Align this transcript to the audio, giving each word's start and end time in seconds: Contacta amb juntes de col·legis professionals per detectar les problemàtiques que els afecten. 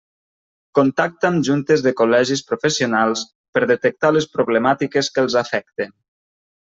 Contacta 0.77 1.27
amb 1.33 1.43
juntes 1.49 1.83
de 1.87 1.91
col·legis 1.99 2.41
professionals 2.51 3.21
per 3.57 3.65
detectar 3.73 4.11
les 4.15 4.29
problemàtiques 4.39 5.11
que 5.19 5.23
els 5.27 5.37
afecten. 5.47 5.93